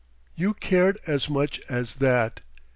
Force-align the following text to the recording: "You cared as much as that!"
"You 0.35 0.55
cared 0.55 0.97
as 1.05 1.29
much 1.29 1.59
as 1.69 1.93
that!" 1.97 2.39